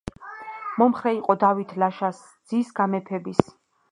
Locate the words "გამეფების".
2.81-3.47